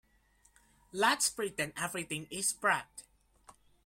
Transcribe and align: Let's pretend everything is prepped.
Let's 0.93 1.29
pretend 1.29 1.73
everything 1.77 2.25
is 2.31 2.55
prepped. 2.55 3.03